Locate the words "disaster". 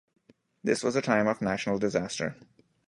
1.77-2.35